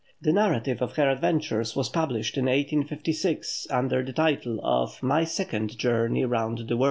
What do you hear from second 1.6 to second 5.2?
was published in 1856, under the title of